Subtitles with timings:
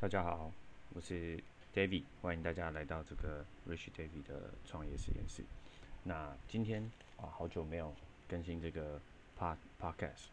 [0.00, 0.50] 大家好，
[0.94, 1.38] 我是
[1.74, 5.44] David，欢迎大家来到这个 Rich David 的创业实验室。
[6.02, 7.94] 那今天啊，好久没有
[8.26, 8.98] 更新这个
[9.38, 10.28] Pod Podcast，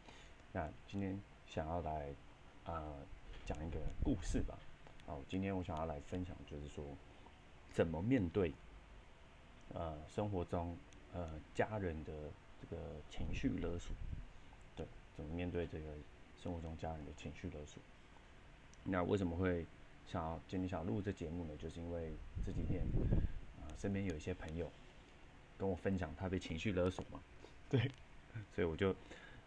[0.53, 2.15] 那今天想要来
[2.63, 2.93] 啊
[3.45, 4.57] 讲一个故事吧。
[5.05, 6.85] 好，今天我想要来分享，就是说
[7.69, 8.53] 怎么面对
[9.73, 10.77] 呃生活中
[11.13, 12.13] 呃家人的
[12.61, 13.93] 这个情绪勒索，
[14.77, 15.87] 对，怎么面对这个
[16.41, 17.83] 生活中家人的情绪勒索。
[18.89, 19.65] 那为什么会
[20.07, 21.51] 想要今天想录这节目呢？
[21.57, 22.13] 就是因为
[22.45, 22.85] 这几天
[23.59, 24.71] 啊，身边有一些朋友
[25.57, 27.19] 跟我分享他被情绪勒索嘛，
[27.69, 27.91] 对，
[28.55, 28.95] 所以我就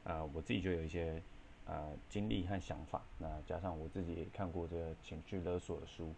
[0.05, 1.23] 啊，我自己就有一些
[1.67, 3.01] 啊经历和想法。
[3.19, 6.13] 那加上我自己也看过这个情绪勒索的书，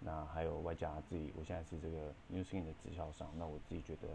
[0.00, 3.30] 那还有外加自己，我现在是这个 Newskin 的直销商。
[3.36, 4.08] 那我自己觉得，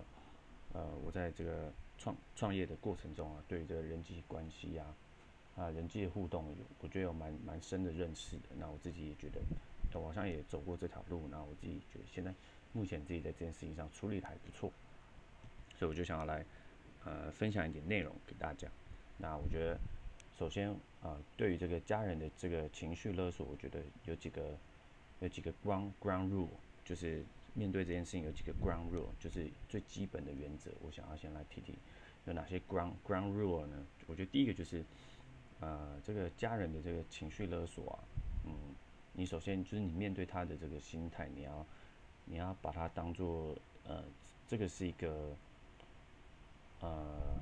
[0.74, 4.84] 呃，我在这个创创业的过程中啊，对这个人际关系呀。
[5.56, 8.44] 啊，人际的互动有，我觉得有蛮蛮深的认识的。
[8.58, 11.28] 那我自己也觉得，网上也走过这条路。
[11.30, 12.34] 那我自己觉得，现在
[12.72, 14.72] 目前自己在这件事情上处理的还不错，
[15.76, 16.46] 所以我就想要来
[17.04, 18.70] 呃分享一点内容给大家。
[19.18, 19.78] 那我觉得，
[20.38, 24.58] 首先啊，对于这个家人的这个情绪勒索，我觉得有几个
[25.20, 26.48] 有几个 ground ground rule，
[26.86, 30.72] 就是面对这件事情有几个 ground rule，就是最基本的原则。
[30.82, 31.78] 我想要先来提提
[32.24, 33.86] 有哪些 ground ground rule 呢？
[34.08, 34.86] 我觉得第一个就是。
[35.62, 38.00] 呃，这个家人的这个情绪勒索啊，
[38.46, 38.54] 嗯，
[39.12, 41.66] 你首先就是你面对他的这个心态，你要
[42.24, 43.54] 你要把它当做
[43.86, 44.02] 呃，
[44.48, 45.36] 这个是一个
[46.80, 47.38] 呃，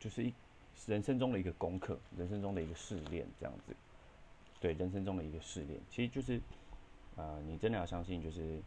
[0.00, 0.34] 就是一
[0.86, 3.76] 人生中的一个功课，人生中的一个试炼，这样子，
[4.60, 6.40] 对，人生中的一个试炼，其实就是
[7.14, 8.60] 呃，你真的要相信，就是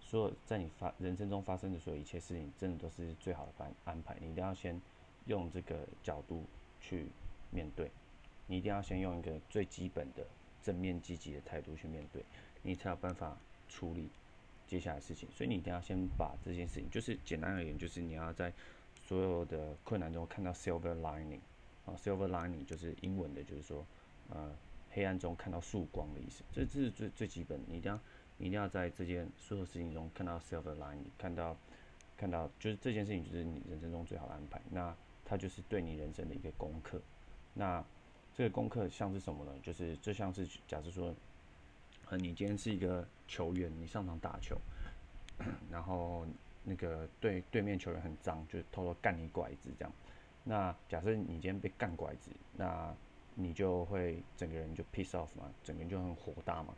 [0.00, 4.80] 说在你发人生中发生的所有一切事情，真的都是最好的安安排，你一定要先
[5.26, 6.44] 用这个角度
[6.80, 7.08] 去。
[7.54, 7.90] 面对，
[8.48, 10.26] 你一定要先用一个最基本的
[10.62, 12.22] 正面积极的态度去面对，
[12.62, 13.38] 你才有办法
[13.68, 14.10] 处理
[14.66, 15.28] 接下来事情。
[15.30, 18.52] 所以你一定要先把这件事情，就是简单而言，就是你要在
[19.06, 21.40] 所有的困难中看到 silver lining
[21.86, 23.86] 啊，silver lining 就是英文的，就是说
[24.30, 24.56] 呃
[24.90, 26.42] 黑暗中看到曙光的意思。
[26.52, 28.00] 这这是最最基本的，你一定要
[28.38, 31.56] 你一定要在这件所有事情中看到 silver lining，看到
[32.16, 37.00] 看到就是这件事情就是你人生中最好的安排，那它就是对你人生的一个功课。
[37.54, 37.82] 那
[38.34, 39.52] 这个功课像是什么呢？
[39.62, 41.14] 就是这像是假设说，
[42.10, 44.56] 呃，你今天是一个球员，你上场打球，
[45.70, 46.26] 然后
[46.64, 49.92] 那个对对面球员很脏，就偷偷干你拐子这样。
[50.42, 52.92] 那假设你今天被干拐子，那
[53.34, 56.74] 你就会整个人就 piss off 嘛，整个人就很火大嘛。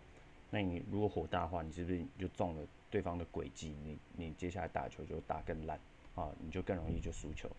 [0.51, 3.75] 那你如果火大的话，你是不是就中了对方的诡计？
[3.83, 5.81] 你你接下来打球就打更烂
[6.15, 7.51] 啊，你就更容易就输球。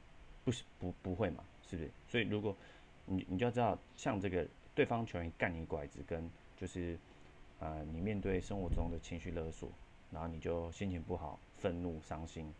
[0.45, 1.43] 不是不不会嘛？
[1.63, 1.91] 是不是？
[2.07, 2.55] 所以如果
[3.07, 4.45] 你你就要知道，像这个
[4.75, 6.95] 对方球员干你拐子，跟就是
[7.59, 9.69] 呃你面对生活中的情绪勒索，
[10.11, 12.53] 然后你就心情不好、愤怒、伤心，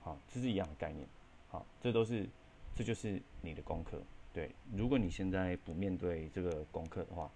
[0.00, 1.08] 好，这是一样的概念，
[1.48, 2.28] 好，这都是
[2.76, 4.00] 这就是你的功课。
[4.32, 7.30] 对，如果你现在不面对这个功课的话，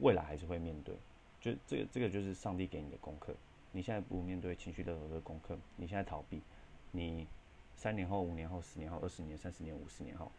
[0.00, 0.94] 未来还是会面对。
[1.40, 3.34] 就这个这个就是上帝给你的功课。
[3.72, 6.42] 你现在不面对情绪勒索的功课，你现在逃避，
[6.90, 7.26] 你
[7.76, 10.30] 三年后、五年后、十年后、二十年、三十年、五十年后。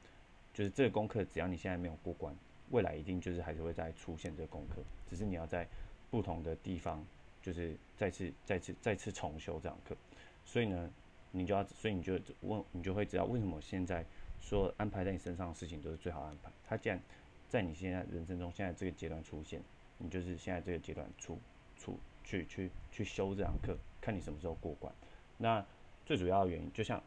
[0.57, 2.35] 就是这个功课，只要你现在没有过关，
[2.71, 5.67] 未来一定就是还是会再出现这个功课，只是你要在
[6.09, 7.05] 不同的地方，
[7.43, 9.95] 就是再次、再次、再次重修这堂课。
[10.43, 10.91] 所以呢，
[11.29, 14.03] 你就要，所以你就问，你就会知道为什么现在
[14.39, 16.49] 说安排在你身上的事情都是最好安排。
[16.67, 16.99] 它既然
[17.47, 19.61] 在你现在人生中现在这个阶段出现，
[19.99, 21.37] 你就是现在这个阶段出
[21.77, 24.91] 出去去去修这堂课，看你什么时候过关。
[25.37, 25.63] 那
[26.03, 26.99] 最主要的原因，就像。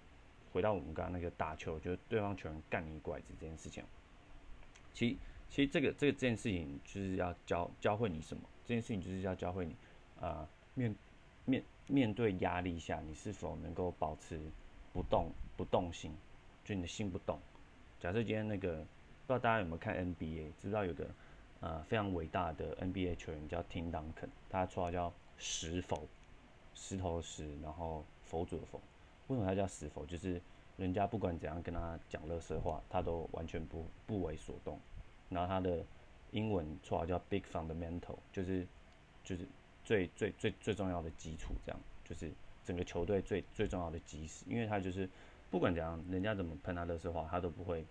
[0.53, 3.85] 回到我们刚刚那个打球，就是对方球员干你拐子这件事情，
[4.93, 5.17] 其实
[5.49, 8.43] 其实这个这个这件事情就是要教教会你什么？
[8.65, 9.75] 这件事情就是要教会你，
[10.21, 10.95] 啊面
[11.45, 14.41] 面面对压力下，你是否能够保持
[14.93, 16.13] 不动不动心，
[16.65, 17.39] 就你的心不动。
[17.99, 21.07] 假设今天那个不知道大家有没有看 NBA，知道有个
[21.61, 26.07] 呃非常伟大的 NBA 球员叫 Tim Duncan，他绰号叫石佛，
[26.75, 28.81] 石头的石，然后佛祖的佛。
[29.31, 30.05] 为什么他叫石佛？
[30.05, 30.43] 就是
[30.77, 34.77] 人家不管怎样跟他讲乐色话，他都完全不不为所动。
[35.29, 35.85] 然后他的
[36.33, 38.67] 英文绰号叫 Big Fundamental，就是
[39.23, 39.47] 就是
[39.85, 42.33] 最最最最重要的基础，这样就是
[42.65, 44.45] 整个球队最最重要的基石。
[44.49, 45.09] 因为他就是
[45.49, 47.87] 不管怎样，人家怎么喷他乐色话，他都不会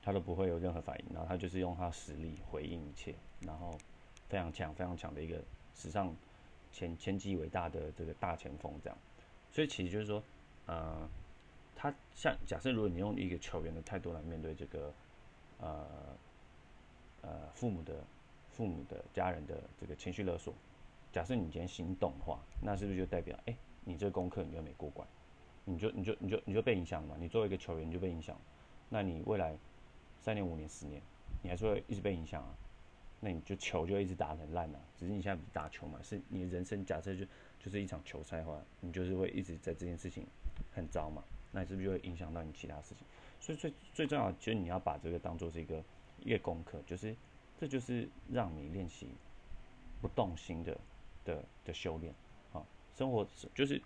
[0.00, 1.06] 他都不会有任何反应。
[1.12, 3.76] 然后他就是用他实力回应一切，然后
[4.28, 5.42] 非常强非常强的一个
[5.74, 6.14] 史上
[6.70, 8.96] 前前几伟大的这个大前锋，这样。
[9.50, 10.22] 所以其实就是说。
[10.66, 11.08] 呃，
[11.74, 14.92] 他像假设，如果你用一个球员的态度来面对这个，
[15.58, 15.86] 呃，
[17.22, 18.04] 呃，父母的
[18.50, 20.54] 父母的家人的这个情绪勒索，
[21.12, 25.06] 假设你今天心动的话，那是不是就代表，哎，你这个功课你就没过关，
[25.64, 27.16] 你就你就你就你就被影响了嘛？
[27.18, 28.36] 你作为一个球员你就被影响，
[28.88, 29.56] 那你未来
[30.20, 31.02] 三年五年十年，
[31.42, 32.54] 你还是会一直被影响啊？
[33.24, 37.24] 那你就球就一直打很烂啊，只是你现在打球嘛，是你人生假设就
[37.58, 40.26] 就是一场球赛的话，你就是会一直在这件事情
[40.72, 43.06] 很糟嘛，那你是不是就会影响到你其他事情？
[43.40, 45.82] 所以最最重要就是你要把这个当做是一个
[46.20, 47.14] 一个功课，就是
[47.58, 49.08] 这就是让你练习
[50.00, 50.78] 不动心的
[51.24, 52.14] 的的修炼
[52.52, 52.64] 啊。
[52.96, 53.82] 生活就是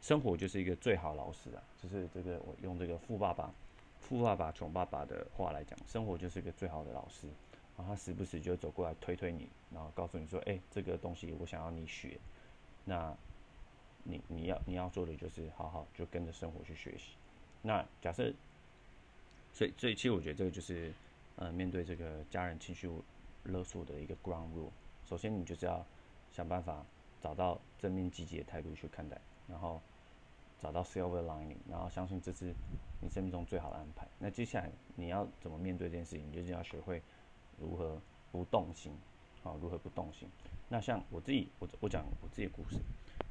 [0.00, 3.52] 生活就是一个最好老师啊，就是这个我用这个富爸爸
[4.00, 7.26] 富爸爸穷爸爸的话来讲，生活就是一个最好的老师
[7.76, 7.84] 啊。
[7.86, 12.18] 他时不时就走过来推推你，然后告诉你说：“哎，这个东西我想要你学。”
[12.84, 13.16] 那
[14.04, 17.16] 你你要你要做的就是好好就跟着生活去学习。
[17.62, 18.32] 那假设。
[19.54, 20.90] 所以，所以其实我觉得这个就是，
[21.36, 22.90] 呃，面对这个家人情绪
[23.42, 24.70] 勒索的一个 ground rule。
[25.04, 25.84] 首先，你就是要
[26.32, 26.82] 想办法
[27.20, 29.78] 找到正面积极的态度去看待，然后
[30.58, 32.54] 找到 silver lining，然后相信这是
[33.02, 34.08] 你生命中最好的安排。
[34.18, 36.26] 那接下来你要怎么面对这件事情？
[36.26, 37.02] 你就是要学会
[37.58, 38.00] 如何
[38.30, 38.90] 不动心，
[39.42, 40.26] 好，如何不动心。
[40.70, 42.80] 那像我自己，我我讲我自己的故事，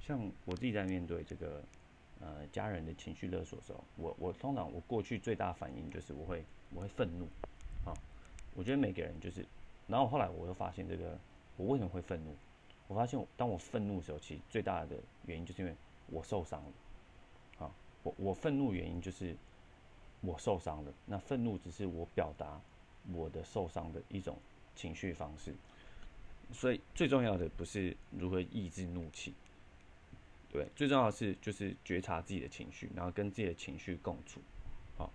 [0.06, 1.62] 像我自己在面对这个。
[2.24, 7.26] 呃，家人的情绪勒索的时候，我我通常我过去最大反应就是我会我会愤怒，
[7.84, 7.98] 啊，
[8.54, 9.44] 我觉得每个人就是，
[9.88, 11.18] 然后后来我又发现这个
[11.58, 12.36] 我为什么会愤怒？
[12.88, 14.96] 我发现当我愤怒的时候，其实最大的
[15.26, 15.74] 原因就是因为
[16.12, 17.72] 我受伤了，啊，
[18.04, 19.36] 我我愤怒原因就是
[20.22, 22.62] 我受伤了，那愤怒只是我表达
[23.12, 24.38] 我的受伤的一种
[24.76, 25.56] 情绪方式，
[26.54, 29.34] 所以最重要的不是如何抑制怒气。
[30.52, 34.42] 对，最重要的是就是觉察自己的情绪，然后跟自己的情绪共处。
[34.98, 35.10] 好，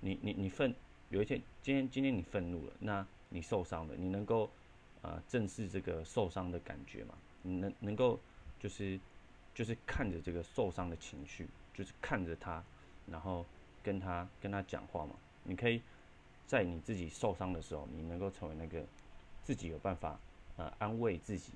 [0.00, 0.74] 你你你愤，
[1.10, 4.50] 有一天今天今天你愤怒了，那你受伤了，你能够
[5.00, 7.14] 啊正视这个受伤的感觉吗？
[7.42, 8.18] 你能能够
[8.58, 8.98] 就是
[9.54, 12.60] 就是看着这个受伤的情绪，就是看着他，
[13.06, 13.46] 然后
[13.84, 15.14] 跟他跟他讲话嘛？
[15.44, 15.80] 你可以
[16.48, 18.84] 在你自己受伤的时候，你能够成为那个
[19.44, 20.18] 自己有办法
[20.56, 21.52] 呃安慰自己。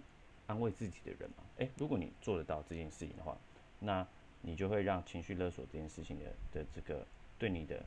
[0.47, 3.37] 安慰自己的人嘛，诶，如果你做得到这件事情的话，
[3.81, 4.07] 那
[4.43, 7.07] 你就会让情绪勒索这件事情的的这个
[7.39, 7.83] 对你的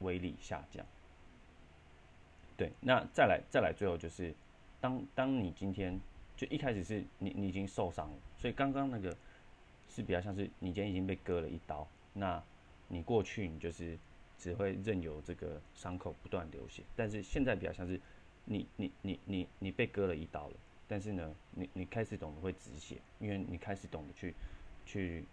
[0.00, 0.84] 威力下降。
[2.56, 4.34] 对，那再来再来，最后就是
[4.80, 5.98] 当当你今天
[6.36, 9.16] 就一开始是你你已经受伤了，所以刚刚那个
[9.88, 12.42] 是比较像是你今天已经被割了一刀，那
[12.86, 13.98] 你过去你就是
[14.38, 17.98] 只会任由这个伤口不断流血，但是现在比较像是
[18.44, 20.56] 你你你你你被割了一刀了。
[20.86, 24.34] 但是呢，你你开始懂得会止血，因为你开始懂得去
[24.84, 25.24] 去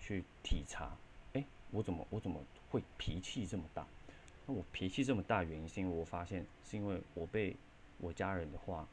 [0.00, 0.96] 去体察，
[1.34, 2.40] 哎，我怎么我怎么
[2.70, 3.86] 会脾气这么大？
[4.46, 7.54] 那我脾气这么大原因是因为我发现是因为我被
[7.98, 8.88] 我家人的话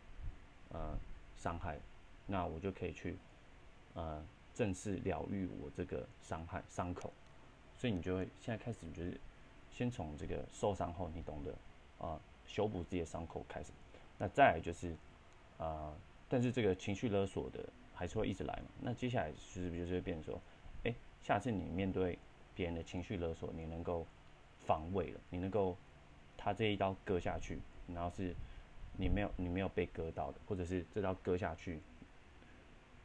[0.74, 0.98] 呃
[1.38, 1.80] 伤害，
[2.28, 3.16] 那我就可以去
[3.94, 4.22] 呃
[4.54, 7.14] 正式疗愈我这个伤害伤口，
[7.78, 9.18] 所以你就会现在开始你就是
[9.72, 13.72] 先从这个受伤后你懂得啊修补自己的伤口开始，
[14.18, 14.94] 那再来就是。
[15.62, 15.94] 啊，
[16.28, 17.64] 但是这个情绪勒索的
[17.94, 18.66] 还是会一直来嘛？
[18.82, 20.42] 那接下来是不是就是变说，
[20.84, 22.18] 哎，下次你面对
[22.56, 24.08] 别人的情绪勒索，你能够
[24.66, 25.78] 防卫了，你能够
[26.36, 28.34] 他这一刀割下去，然后是
[28.98, 31.80] 你没有你没有被割到的，或者是这刀割下去，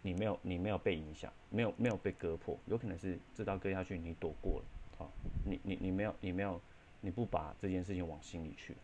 [0.00, 5.10] 你没有你没有被影响，没有没有被割破，有可能是这刀割下去你躲过了，啊，
[5.44, 6.58] 你你你没有你没有
[7.02, 8.74] 你不把这件事情往心里去，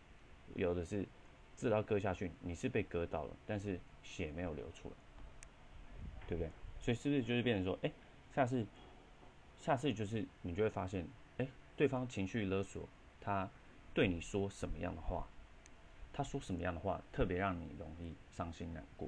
[0.53, 1.03] 有的是。
[1.63, 4.95] 这刀割下去，你是被割到了，但是血没有流出来，
[6.27, 6.51] 对不对？
[6.77, 7.91] 所以是不是就是变成说，哎，
[8.35, 8.67] 下次，
[9.57, 12.85] 下次就是你就会发现，哎，对方情绪勒索，
[13.21, 13.49] 他
[13.93, 15.25] 对你说什么样的话，
[16.11, 19.07] 他说什么样的话特别让你容易伤心难过，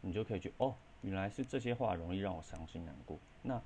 [0.00, 3.18] 你就可以去哦，原来是这些话容易让我伤心难过。
[3.42, 3.60] 那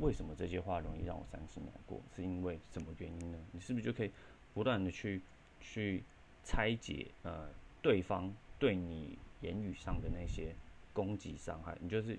[0.00, 1.98] 为什么这些话容易让我伤心难过？
[2.14, 3.38] 是因为什么原因呢？
[3.52, 4.12] 你是不是就可以
[4.52, 5.22] 不断的去
[5.60, 6.04] 去。
[6.44, 7.48] 拆解呃
[7.82, 10.54] 对方对你言语上的那些
[10.92, 12.18] 攻击伤害，你就是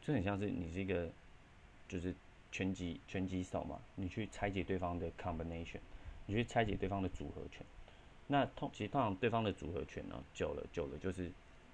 [0.00, 1.10] 就很像是你是一个
[1.88, 2.14] 就是
[2.52, 5.80] 拳击拳击手嘛，你去拆解对方的 combination，
[6.26, 7.66] 你去拆解对方的组合拳。
[8.26, 11.30] 那通其实通常对方的组合拳呢，久了久了就是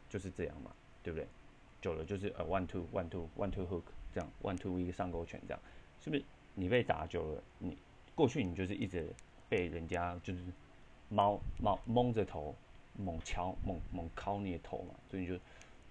[0.08, 1.26] 就是这样嘛，对不对？
[1.80, 5.60] 久了就是呃 one two one two one two hook 这样 one two 一个上勾拳这样，
[6.00, 6.24] 是不是？
[6.54, 7.76] 你被打久了，你
[8.14, 9.08] 过去你就是一直
[9.48, 10.42] 被人家就是。
[11.10, 12.54] 猫猫蒙着头，
[12.96, 15.34] 猛敲猛猛敲你的头嘛，所以你就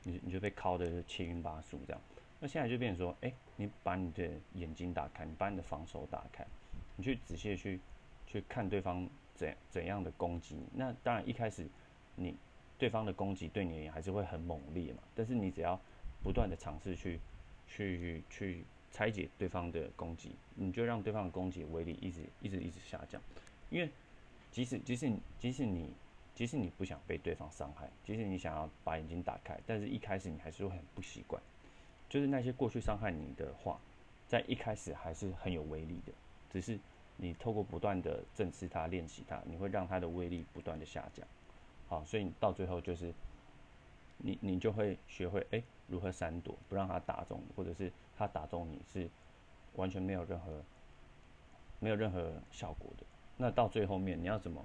[0.03, 2.01] 你你就被敲的七晕八素这样。
[2.39, 6.47] 那现在就变成说，哎，你把你的眼睛打开，你把你的防守打开，
[6.95, 7.79] 你去仔细去
[8.25, 10.57] 去看对方怎怎样的攻击。
[10.73, 11.67] 那当然一开始
[12.15, 12.33] 你
[12.77, 14.99] 对方的攻击对你而言还是会很猛烈嘛。
[15.13, 15.77] 但是你只要
[16.23, 17.19] 不断的尝试去
[17.67, 23.21] 去去拆解对方的攻击，你就让对方的攻击威力一直一直一直下降。
[23.69, 23.91] 因为
[24.51, 25.93] 即使即使即使你
[26.35, 31.41] 即使你不想被对方伤害，即使你想要把眼睛打开，但是一开始你还是会很不习惯。
[32.09, 33.79] 就是那些过去伤害你的话，
[34.27, 36.13] 在一开始还是很有威力的，
[36.51, 36.79] 只是
[37.17, 41.27] 你透过不断的正视它、练习它，你会让它的威力不断的下降。
[41.87, 43.13] 好，所以你到最后就是
[44.17, 49.09] 你你就会学会哎如何闪躲，不让他打中，或者是他打中你是
[49.75, 50.63] 完全没有任何
[51.79, 53.03] 没有任何效果的。
[53.41, 54.63] 那到最后面你要怎么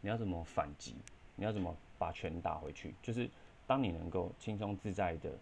[0.00, 0.94] 你要怎么反击？
[1.34, 2.94] 你要怎么把拳打回去？
[3.02, 3.28] 就是
[3.66, 5.32] 当你能够轻松自在的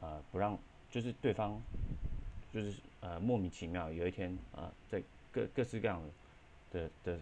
[0.00, 0.58] 呃不让。
[0.90, 1.58] 就是对方，
[2.52, 6.02] 就是呃莫名其妙有一天啊，在各各式各样
[6.70, 7.20] 的的的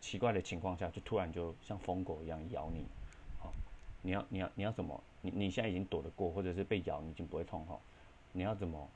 [0.00, 2.86] 奇怪的情况下，就突然就像疯狗一样咬你，
[3.40, 3.52] 好，
[4.02, 5.02] 你要你要你要怎么？
[5.20, 7.76] 你你现在已经躲得过，或者是被咬你已经不会痛哈，
[8.30, 8.88] 你要怎么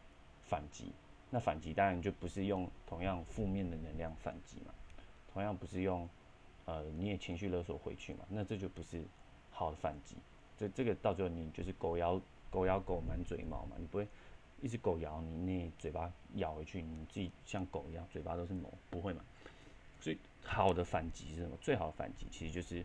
[0.44, 0.92] 反击？
[1.28, 4.72] 那反击当然就不是用同样负面的能量反击嘛，
[5.36, 6.08] 同样不是用
[6.64, 9.04] 呃你也情绪勒索回去嘛，那这就不是
[9.50, 10.16] 好的反击，
[10.56, 12.18] 这这个到最后你就是狗咬。
[12.48, 14.06] 狗咬狗满嘴毛嘛，你不会
[14.62, 19.22] 一只狗咬你，你嘴巴咬回去，你自己像狗一样，嘴巴都是毛，不会嘛？
[20.00, 21.58] 所以好的反击是什么？
[21.60, 22.82] 最好的反击其实就是，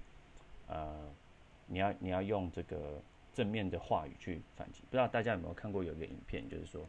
[0.67, 1.09] 呃，
[1.67, 2.99] 你要你要用这个
[3.33, 4.81] 正面的话语去反击。
[4.89, 6.81] 不知道大家有没有看过有一个影片，就是说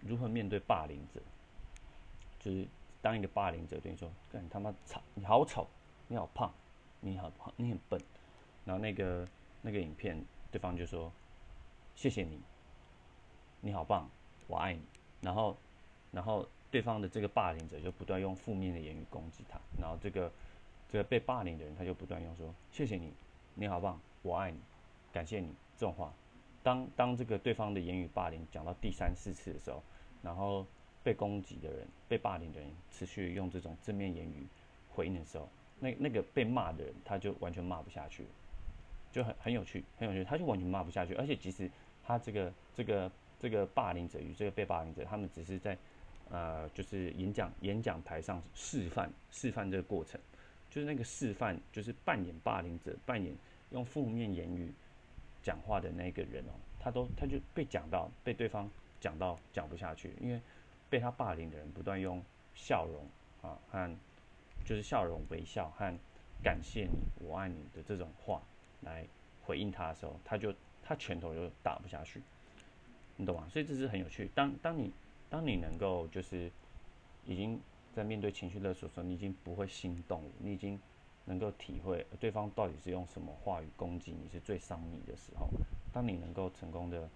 [0.00, 1.20] 如何面对霸凌者，
[2.40, 2.66] 就是
[3.00, 5.66] 当一个霸凌者对你说：“干你他妈丑，你好丑，
[6.08, 6.52] 你好胖，
[7.00, 8.00] 你好你很笨。”
[8.64, 9.26] 然后那个
[9.62, 11.12] 那个影片，对方就说。
[11.94, 12.40] 谢谢你，
[13.60, 14.08] 你好棒，
[14.46, 14.80] 我爱你。
[15.20, 15.56] 然后，
[16.12, 20.30] 然后对方的这个霸凌者就不断用负面的言语攻击他，然后这个
[20.88, 23.12] 这个被霸凌的人他就不断用说谢谢你，
[23.56, 24.60] 你好棒，我爱你，
[25.12, 26.14] 感谢你这种话。
[26.62, 29.82] 当当这个对方的言语霸凌讲到第三四次的时候，
[30.22, 30.64] 然后
[31.08, 34.46] 被攻击的人、被霸凌的人持续用这种正面言语
[34.90, 35.48] 回应的时候，
[35.80, 38.26] 那那个被骂的人他就完全骂不下去，
[39.10, 41.70] 就很很有趣，很有趣，他就完全骂不下去，而且即使
[42.04, 43.10] 他这个这个
[43.40, 45.78] 这个霸凌者与这个被霸凌者，他们只是在，
[46.28, 50.20] 呃，就是演讲演讲台上示范示范这个过程，
[50.68, 53.34] 就是那个示范，就是扮演霸凌者，扮演
[53.70, 54.70] 用负面言语
[55.42, 58.68] 讲话的那个人哦，他都他就被讲到被对方
[59.00, 60.38] 讲到讲不下去，因为
[60.90, 62.22] 被他霸凌的人不断用
[62.54, 63.06] 笑容
[63.42, 63.96] 啊和
[64.64, 65.94] 就是笑容微笑和
[66.42, 68.42] 感谢你我爱你的这种话
[68.82, 69.06] 来
[69.44, 70.54] 回应他的时候，他就。
[70.80, 72.22] 他拳头就打不下去，
[73.16, 73.46] 你懂吗？
[73.50, 74.30] 所以这是很有趣。
[74.34, 74.90] 当当你
[75.28, 76.50] 当你能够就是
[77.26, 77.60] 已经
[77.92, 80.80] 在面对情绪勒索的时候，你已经不会心动了，你已经
[81.26, 85.50] 能够体会对方到底是用什么话语攻击你是最伤你的时候。
[85.92, 87.06] 当你能够成功的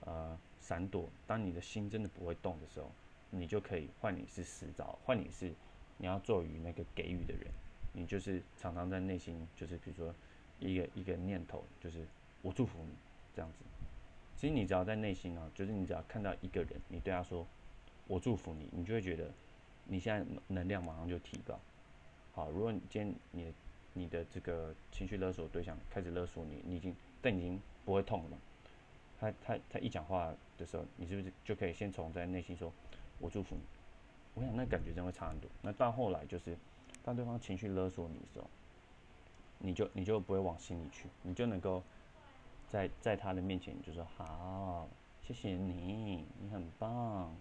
[0.00, 2.90] 呃闪躲，当你的心真的不会动的时候，
[3.30, 5.52] 你就可以换你是死招，换你是
[5.96, 7.46] 你要做于那个给予的人。
[7.92, 10.14] 你就是常常在内心就是比如说
[10.58, 12.06] 一个一个念头，就是
[12.42, 12.92] 我祝福你。
[13.32, 13.58] 这样子，
[14.36, 17.46] 其实你只要在内心啊，就是你只要看到一个人，你对他说
[18.08, 19.30] “我祝福你”，你就会觉得
[19.84, 21.56] 你现在能量马上就提高。
[22.32, 23.52] 好，如果你今天你的
[23.92, 28.38] 你的这个情绪勒索对象开始勒索你，你已经但已经不会痛了嘛？
[29.20, 32.72] 他他他一讲话的时候，你是不是就可以先从在内心说
[33.20, 33.62] “我祝福你”？
[34.34, 35.48] 我想那感觉真会差很多。
[35.62, 36.56] 那到后来就是
[37.04, 38.50] 当对方情绪勒索你的时候，
[39.58, 41.82] 你就你就不会往心里去，你就能够。
[42.72, 44.88] 在在他的面前，就说好，
[45.20, 47.34] 谢谢你，你很棒，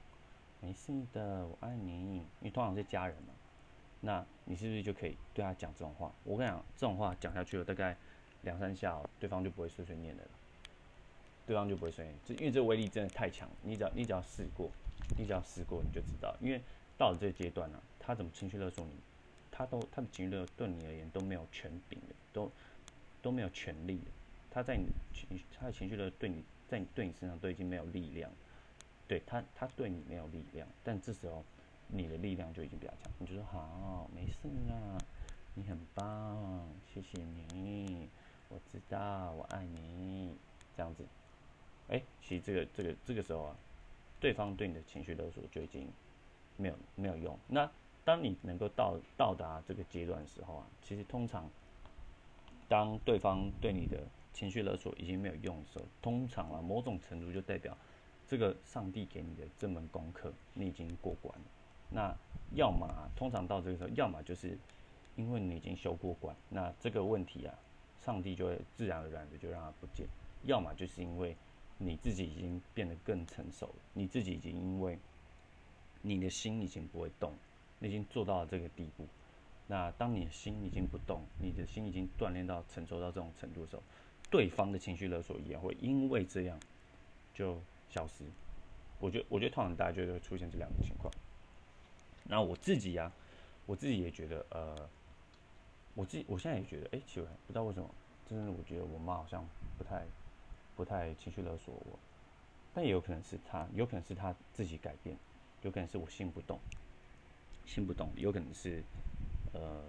[0.59, 2.15] 没事的，我爱你。
[2.15, 3.33] 因为通常是家人嘛，
[4.01, 6.11] 那你是不是就可以对他讲这种话？
[6.23, 7.95] 我跟你讲，这种话讲下去了，大概
[8.41, 10.29] 两三下，对方就不会碎碎念的了。
[11.45, 13.47] 对方就不会碎念，这因为这威力真的太强。
[13.61, 14.71] 你只要你只要试过，
[15.17, 16.35] 你只要试过，你就知道。
[16.39, 16.61] 因为
[16.97, 18.91] 到了这个阶段呢，他怎么情绪勒索你，
[19.51, 22.51] 他都他的情绪勒对你而言都没有权柄的，都
[23.21, 24.05] 都没有权利的。
[24.51, 28.31] 他在你情，他的情绪的对你，在你对你身上都已经没有力量，
[29.07, 31.43] 对他，他对你没有力量，但这时候
[31.87, 34.97] 你的力量就已经比较强，你就说好，没事啦，
[35.53, 37.23] 你很棒，谢谢
[37.53, 38.09] 你，
[38.49, 40.35] 我知道，我爱你，
[40.75, 41.05] 这样子，
[41.89, 43.55] 哎，其实这个这个这个时候啊，
[44.19, 45.87] 对方对你的情绪勒索就已经
[46.57, 47.37] 没有没有用。
[47.47, 47.69] 那
[48.03, 51.49] 当你能够到到达这个阶段的时候啊，其实通常
[52.67, 54.01] 当对方对你的
[54.33, 57.77] 情绪勒索已经没有用的时候，通常啊，某种程度就代表
[58.27, 61.45] 这个上帝给你的这门功课你已经过关了。
[61.91, 62.15] 那
[62.55, 64.57] 要么通常到这个时候，要么就是
[65.15, 67.53] 因为你已经修过关，那这个问题啊，
[67.99, 70.07] 上帝就会自然而然的就让它不见；
[70.43, 71.35] 要么就是因为
[71.79, 74.99] 你自己已经变得更成熟了，你自己已经因为
[76.01, 77.33] 你的心已经不会动，
[77.79, 79.07] 你已经做到了这个地步。
[79.65, 83.83] 那当你的心已经不动，你的心已经锻炼到承受到这种程度的时候，
[84.29, 86.59] 对方的情绪勒索也会因为这样
[87.33, 88.25] 就消失。
[88.99, 91.13] 我觉得，我觉得通常大家就会出现这两个情况。
[92.25, 93.11] 那我自己呀，
[93.65, 94.89] 我自己也觉得，呃，
[95.93, 97.89] 我自己我现在也觉得，哎，奇怪，不知道为什么，
[98.27, 100.05] 真的，我觉得我妈好像不太
[100.79, 101.99] 不太情绪勒索我，
[102.73, 105.17] 但也有可能是他，有可能是他自己改变，
[105.63, 106.57] 有可能是我心不动，
[107.65, 108.81] 心不动，有可能是，
[109.51, 109.83] 呃，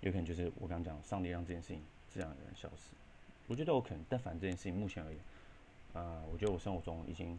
[0.00, 2.96] 有可能就是我刚讲，上帝让这件事情自然而然消失。
[3.46, 5.20] 我觉得有可能，但反正这件事情目前而言，
[5.92, 7.38] 啊，我觉得我生活中已经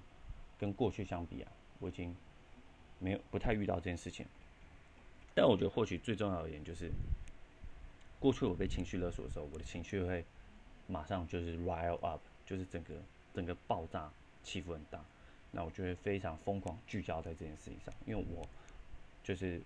[0.57, 2.15] 跟过去相比啊，我已经。
[2.97, 4.25] 没有不太遇到这件事情，
[5.35, 6.89] 但我觉得或许最重要的一点就是，
[8.21, 10.23] 过去我被情绪勒索的时候，我的情绪会
[10.87, 12.93] 马上就是 rile up，就是整个
[13.33, 14.11] 整个爆炸，
[14.43, 15.03] 起伏很大，
[15.51, 18.47] 那我就会非常疯狂聚焦在这件事情上，因为我
[19.23, 19.61] 就是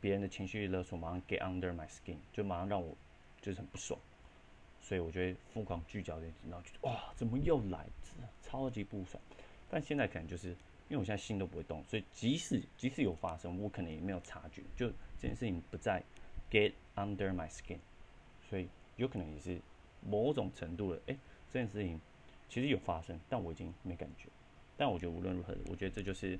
[0.00, 2.94] 别人的情绪勒索马上 get under my skin，就马上让我
[3.40, 3.98] 就是很不爽，
[4.80, 7.86] 所以我就会疯狂聚焦在，然后就哇怎么又来，
[8.42, 9.22] 超级不爽，
[9.70, 10.56] 但现在可能就是。
[10.90, 14.88] 因为我现在心都不会动，所以即使即使有发生，我可能也没有察觉，就
[15.20, 16.02] 这件事情不再
[16.50, 17.78] get under my skin，
[18.48, 19.60] 所以有可能也是
[20.08, 21.16] 某种程度的，哎，
[21.50, 22.00] 这件事情
[22.48, 24.28] 其实有发生，但我已经没感觉。
[24.76, 26.38] 但我觉得无论如何，我觉得这就是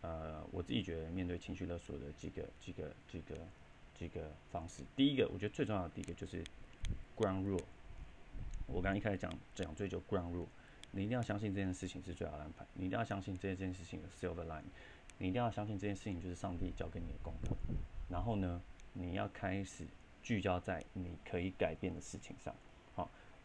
[0.00, 3.34] 呃我自己觉得面对情绪勒索的几个几个几个
[3.98, 4.82] 几个方式。
[4.94, 6.42] 第一个，我觉得最重要的第一个就是
[7.16, 7.64] ground rule。
[8.66, 10.46] 我刚一开始讲讲追求 ground rule。
[10.96, 14.62] 你一定要相信这件事情是最好的安排，你一定要相信这件事情的 silver line，
[15.18, 17.56] 你一定要相信这件事情就是上帝交给你的功课。
[18.08, 19.84] 然后呢，你要开始
[20.22, 22.54] 聚焦在你可以改变的事情上。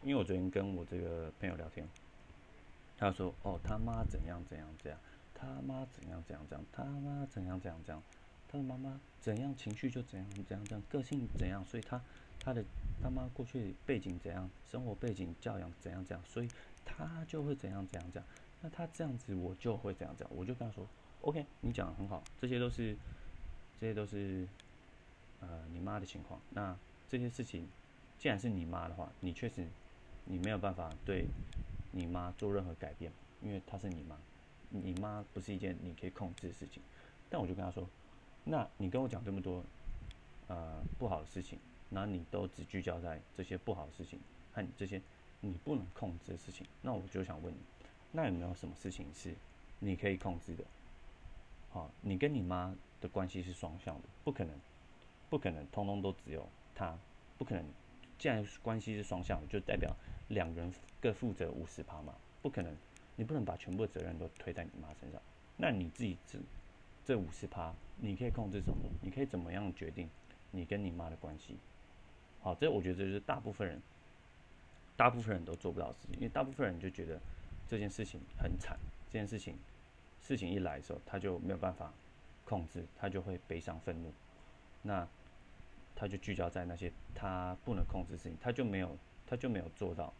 [0.02, 1.86] 因为我昨天跟我这个朋友聊天，
[2.96, 4.98] 他说：“哦，他妈怎样怎样怎样，
[5.34, 8.02] 他妈怎样怎样怎样，他妈怎样怎样怎样，
[8.48, 12.00] 他的妈妈怎样情绪就怎样怎样怎样，个性怎样，所以他
[12.38, 12.64] 他的
[13.02, 16.48] 他妈过去背景怎样，生活背景教养怎样怎样，所以。”
[16.92, 18.28] 他就会怎样怎样怎样，
[18.62, 20.84] 那他这样子我就会怎样怎样，我就跟他说
[21.20, 22.96] ，OK，你讲的很好，这些都是，
[23.78, 24.48] 这些都是，
[25.40, 26.40] 呃，你妈的情况。
[26.50, 26.76] 那
[27.08, 27.68] 这些事情，
[28.18, 29.68] 既然是你妈的话，你确实，
[30.24, 31.26] 你没有办法对
[31.92, 34.16] 你妈做任何改变，因为她是你妈，
[34.68, 36.82] 你妈不是一件你可以控制的事情。
[37.28, 37.88] 但我就跟她说，
[38.44, 39.64] 那你跟我讲这么多，
[40.48, 44.18] 呃，不好的事情，那你都只聚焦在这些不好的事情
[44.52, 45.00] 和这些。
[45.42, 47.58] 你不能控制的事情，那我就想问你，
[48.12, 49.34] 那有没有什么事情是
[49.78, 50.62] 你可以控制的？
[51.70, 54.54] 好，你跟你妈的关系是双向的，不可能，
[55.30, 56.94] 不可能通通都只有她，
[57.38, 57.64] 不可能。
[58.20, 59.96] 既然关系是双向的，就代表
[60.28, 62.76] 两人各负责五十趴嘛，不可能，
[63.16, 65.20] 你不能把全部责任都推在你妈身上。
[65.56, 66.38] 那你自己这
[67.04, 68.76] 这五十趴，你可以控制什么？
[69.00, 70.08] 你可以怎么样决定
[70.50, 71.56] 你跟你妈的关系？
[72.42, 73.80] 好，这我觉得就是大部分人。
[74.96, 77.18] 大部分人都做不到的事情，因为大部分人就觉得
[77.66, 78.78] 这件事情很惨，
[79.10, 79.56] 这件事情
[80.20, 81.90] 事情一来的时候，他就没有办法
[82.44, 84.12] 控制，他就会悲伤愤怒，
[84.82, 85.08] 那
[86.00, 90.10] 他就聚焦在那些他不能控制事情，他就没有他就没有做到，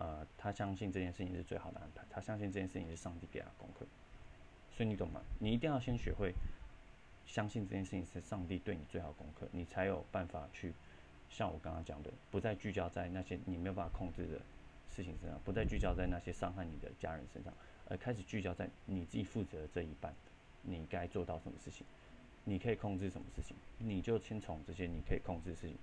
[0.00, 3.86] 呃，他相信这件事情是最好的安排，他相信这件事情是上帝给他功课，
[4.76, 5.20] 所以你懂吗？
[5.38, 6.34] 你一定要先学会
[7.26, 10.74] 相信这件事情是上帝对你最好的功课，你才有办法去。
[11.30, 14.40] 像我刚刚讲的，不再聚焦在那些你没有办法控制的
[14.90, 17.52] 事情身上，不再聚焦在那些伤害你的家人身上，
[17.88, 20.14] 而开始聚焦在你自己负责的这一半，
[20.62, 21.84] 你该做到什么事情，
[22.44, 25.76] 你可以控制什么事情，你就先从这些你可以控制的事情，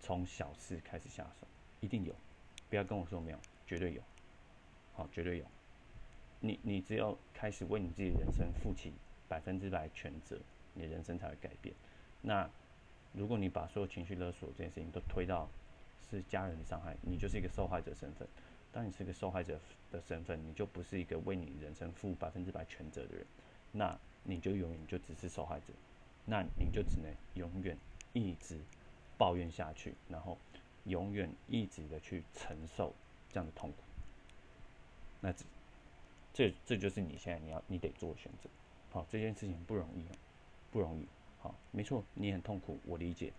[0.00, 1.46] 从小事开始下手，
[1.80, 2.14] 一定有，
[2.68, 4.02] 不要跟我说没有，绝对有，
[4.94, 5.44] 好，绝对有，
[6.40, 8.92] 你你只要开始为你自己的人生负起
[9.28, 10.38] 百分之百全责，
[10.74, 11.74] 你的人生才会改变，
[12.22, 12.50] 那。
[13.12, 15.48] 如果你把所有情绪勒索这件事情都推到
[16.10, 18.28] 是家人的伤害，你就是一个受害者身份。
[18.70, 19.58] 当你是一个受害者
[19.90, 23.26] 的身份，你就不是一个为你人生负百分之百全责的人，
[23.72, 25.72] 那你就永远就只是受害者，
[26.26, 27.78] 那你就只能永远
[28.12, 28.60] 一直
[29.16, 30.36] 抱怨下去，然后
[30.84, 32.92] 永远一直的去承受
[33.30, 33.78] 这样的痛苦。
[35.20, 35.44] 那这
[36.34, 38.50] 这这就是你现在你要你得做的选择。
[38.90, 40.04] 好，这件事情不容易，
[40.70, 41.06] 不容易。
[41.38, 43.32] 好没错，你很痛苦，我理解。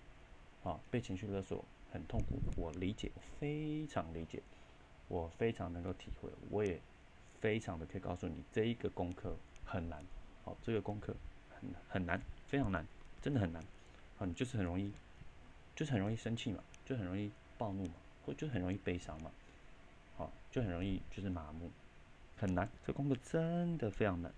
[0.64, 4.42] 好，被情绪勒索很痛苦，我理解，非常理解，
[5.08, 6.80] 我非常能够体会，我也
[7.40, 10.04] 非常的可以告诉你，这一个功课很难。
[10.44, 11.16] 好，这个功课
[11.50, 12.86] 很很难，非常难，
[13.22, 13.64] 真的很难。
[14.18, 14.92] 好，你就是很容易，
[15.76, 17.94] 就是很容易生气嘛，就很容易暴怒嘛，
[18.26, 19.32] 或就很容易悲伤嘛，
[20.16, 21.70] 好，就很容易就是麻木，
[22.38, 24.32] 很难，这工作真的非常难。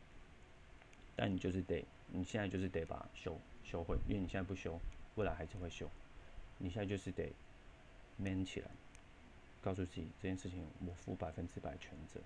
[1.16, 4.80] 但你就是得，你现在就是得把修修会，因为你现在不修，
[5.16, 5.90] 未来还是会修。
[6.58, 7.32] 你现在就是得
[8.18, 8.70] man 起来，
[9.62, 12.20] 告诉自己这件事情我负百分之百全责，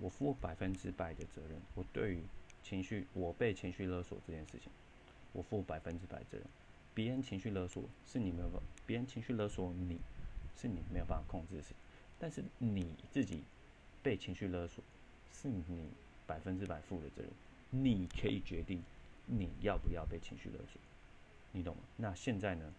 [0.00, 1.60] 我负百分之百的责任。
[1.74, 2.22] 我对于
[2.64, 4.72] 情绪，我被情绪勒索这件事情，
[5.32, 6.46] 我负百分之百责任。
[6.94, 8.48] 别人情绪勒索是你没有，
[8.86, 9.98] 别人情绪勒索你
[10.56, 11.76] 是你没有办法控制的事情，
[12.18, 13.42] 但是你自己
[14.02, 14.82] 被情绪勒索
[15.30, 15.90] 是你
[16.26, 17.30] 百分之百负的责任。
[17.70, 18.82] 你可以决定
[19.26, 20.80] 你要不要被情绪勒索，
[21.52, 21.82] 你懂吗？
[21.96, 22.72] 那现在呢？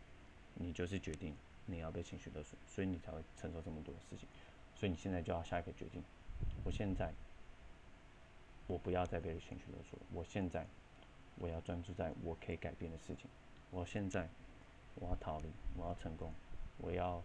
[0.57, 4.27] 你就是决定你要被情绪勒索，所以你才会承受这么多的事情。
[4.73, 6.01] 所以你现在就要下一个决定：
[6.63, 7.13] 我现在
[8.67, 10.65] 我不要再被情绪勒索，我现在
[11.37, 13.29] 我要专注在我可以改变的事情。
[13.71, 14.27] 我现在
[14.95, 16.31] 我要逃离，我要成功，
[16.77, 17.21] 我要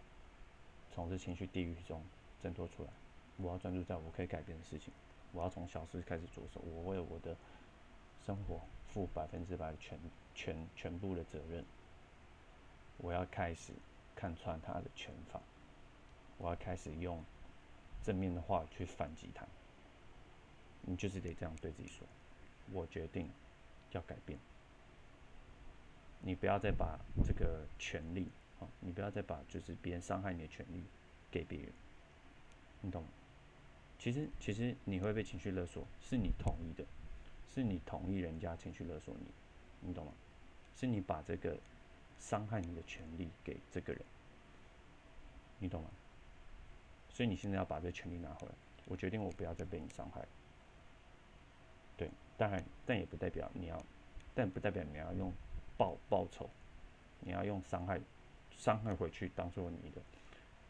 [0.93, 2.03] 从这情绪地狱中
[2.39, 2.89] 挣脱出来。
[3.37, 4.93] 我要专注在我可以改变的事情，
[5.31, 6.61] 我要从小事开始着手。
[6.61, 7.35] 我为我的
[8.25, 9.97] 生活负百分之百全
[10.35, 11.65] 全全部的责任。
[12.97, 13.73] 我要开始
[14.15, 15.41] 看穿他的拳法，
[16.37, 17.23] 我要开始用
[18.03, 19.43] 正面的话去反击他。
[20.81, 22.07] 你就是得这样对自己说：
[22.71, 23.29] 我决定
[23.91, 24.37] 要改变。
[26.21, 30.83] 你不要再把这个权利啊，你不要再把就是别人伤害你的权利
[31.29, 31.71] 给别人。
[32.81, 33.09] 你懂吗？
[33.99, 36.85] 其实其实你会被情绪勒索，是你同意的。
[37.53, 39.25] 是你同意人家情绪勒索你，
[39.81, 40.13] 你懂吗？
[40.73, 41.59] 是你把这个
[42.17, 44.01] 伤害你的权利给这个人，
[45.59, 45.89] 你懂吗？
[47.09, 48.53] 所以你现在要把这个权利拿回来。
[48.85, 50.25] 我决定我不要再被你伤害。
[52.37, 53.83] 当然，但也不代表你要，
[54.33, 55.31] 但不代表你要用
[55.77, 56.49] 报报仇，
[57.19, 57.99] 你要用伤害
[58.57, 60.01] 伤害回去当做你的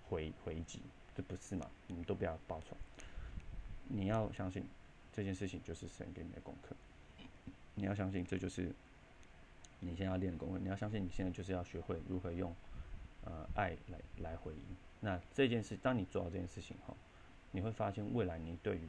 [0.10, 0.82] 回回击，
[1.16, 1.70] 这不是嘛？
[1.88, 2.76] 你们都不要报仇。
[3.88, 4.66] 你要相信。
[5.14, 6.74] 这件事情就是神给你的功课，
[7.76, 8.74] 你要相信这就是
[9.82, 10.58] 你现在要练的功课。
[10.58, 12.56] 你要相信你现在就是要学会如何用
[13.26, 14.62] 呃爱来来回应。
[15.02, 16.96] 那这件事，当你做到这件事情后，
[17.52, 18.88] 你会发现未来你对于，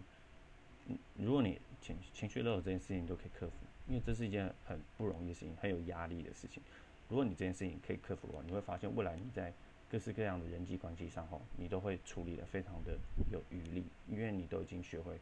[1.17, 3.53] 如果你情情绪勒索这件事情都可以克服，
[3.89, 6.63] 因为这是一件很不容易的事情，很有压力的事情。
[7.09, 9.53] 如果你这件事情可以克服的话，你会发现未来你在
[9.91, 12.99] 各式各样的人际关系上后，你都会处理的非常的
[13.31, 15.19] 有余力，因为你都已经学会。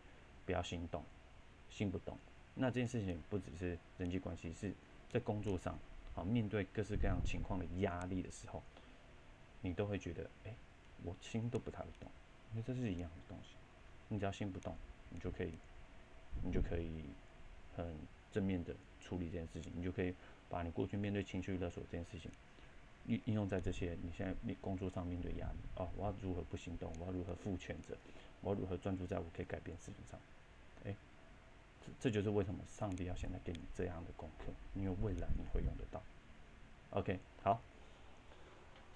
[0.46, 1.04] 不要心动，
[1.68, 2.18] 心不动。
[2.56, 4.74] 那这件事情不只是人际关系，是
[5.08, 5.78] 在工作上，
[6.12, 8.60] 好面对各式各样情况的压力的时候，
[9.60, 10.52] 你都会觉得，哎，
[11.04, 12.10] 我心都不太会动，
[12.50, 13.54] 因为这是一样的东西。
[14.08, 14.74] 你只要心不动，
[15.10, 15.52] 你就可以，
[16.42, 17.04] 你就可以
[17.76, 17.94] 很
[18.32, 19.72] 正面的处理这件事情。
[19.76, 20.14] 你就可以
[20.48, 22.30] 把你过去面对情绪勒索这件事情，
[23.06, 25.58] 应应用在这些你现在你工作上面对压力。
[25.76, 26.92] 哦，我要如何不行动？
[26.98, 27.96] 我要如何负全责？
[28.42, 30.18] 我要如何专注在我可以改变事情上？
[30.84, 30.94] 哎，
[31.84, 36.02] 这这就是为什么上帝要现在给你这样的功课，因为未来你会用得到。
[36.90, 37.60] OK，好，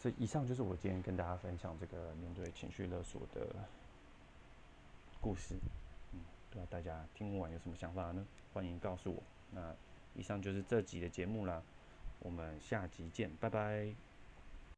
[0.03, 3.55] 这以上就是我今天跟大家分享这个面对情绪勒索的
[5.21, 5.57] 故事。
[6.55, 8.27] 那，大家听完有什么想法呢？
[8.53, 9.23] 欢迎告诉我。
[9.51, 9.75] 那
[10.15, 11.63] 以上就是这集的节目啦，
[12.21, 13.95] 我们下集见，拜拜。